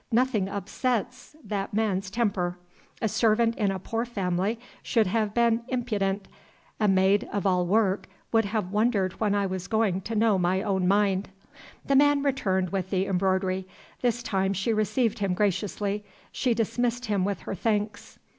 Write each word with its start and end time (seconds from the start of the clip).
Nothing 0.11 0.49
upsets 0.49 1.35
that 1.43 1.75
man's 1.75 2.09
temper. 2.09 2.57
A 3.03 3.07
servant 3.07 3.55
in 3.55 3.69
a 3.69 3.77
poor 3.77 4.03
family 4.03 4.59
should 4.81 5.05
have 5.05 5.35
been 5.35 5.61
impudent; 5.67 6.27
a 6.79 6.87
maid 6.87 7.29
of 7.31 7.45
all 7.45 7.67
work 7.67 8.07
would 8.31 8.45
have 8.45 8.71
wondered 8.71 9.13
when 9.19 9.35
I 9.35 9.45
was 9.45 9.67
going 9.67 10.01
to 10.01 10.15
know 10.15 10.39
my 10.39 10.63
own 10.63 10.87
mind." 10.87 11.29
The 11.85 11.95
man 11.95 12.23
returned 12.23 12.71
with 12.71 12.89
the 12.89 13.05
embroidery. 13.05 13.67
This 14.01 14.23
time 14.23 14.53
she 14.53 14.73
received 14.73 15.19
him 15.19 15.35
graciously; 15.35 16.03
she 16.31 16.55
dismissed 16.55 17.05
him 17.05 17.23
with 17.23 17.41
her 17.41 17.53
thanks. 17.53 18.17